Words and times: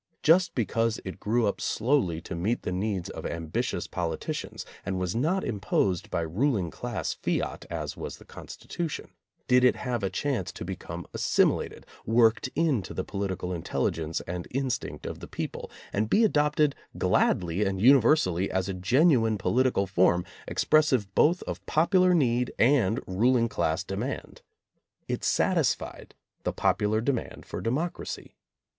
Just 0.23 0.55
be 0.55 0.65
cause 0.65 0.99
it 1.05 1.19
grew 1.19 1.45
up 1.45 1.61
slowly 1.61 2.21
to 2.21 2.33
meet 2.33 2.63
the 2.63 2.71
needs 2.71 3.07
of 3.11 3.23
am 3.23 3.51
bitious 3.51 3.85
politicians 3.87 4.65
and 4.83 4.97
was 4.97 5.15
not 5.15 5.43
imposed 5.43 6.09
by 6.09 6.21
ruling 6.21 6.71
class 6.71 7.13
fiat, 7.13 7.67
as 7.69 7.95
was 7.95 8.17
the 8.17 8.25
Constitution, 8.25 9.09
did 9.47 9.63
it 9.63 9.75
have 9.75 10.01
a 10.01 10.09
chance 10.09 10.51
to 10.53 10.65
become 10.65 11.05
assimilated, 11.13 11.85
worked 12.03 12.49
into 12.55 12.95
the 12.95 13.03
po 13.03 13.19
litical 13.19 13.53
intelligence 13.53 14.21
and 14.21 14.47
instinct 14.49 15.05
of 15.05 15.19
the 15.19 15.27
people, 15.27 15.69
and 15.93 16.09
be 16.09 16.23
adopted 16.23 16.73
gladly 16.97 17.63
and 17.63 17.79
universally 17.79 18.49
as 18.49 18.67
a 18.67 18.73
genuine 18.73 19.37
political 19.37 19.85
form, 19.85 20.25
expressive 20.47 21.13
both 21.13 21.43
of 21.43 21.63
popular 21.67 22.15
need 22.15 22.51
and 22.57 22.99
ruling 23.05 23.47
class 23.47 23.83
demand. 23.83 24.41
It 25.07 25.23
satisfied 25.23 26.15
the 26.41 26.53
popular 26.53 27.01
demand 27.01 27.45
for 27.45 27.61
democracy. 27.61 28.33